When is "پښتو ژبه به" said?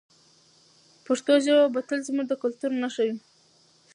1.05-1.81